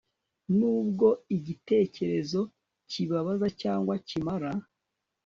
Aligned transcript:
nubwo 0.57 1.07
igitekerezo 1.37 2.41
kibabaza 2.89 3.47
cyangwa 3.61 3.93
kimara 4.07 4.49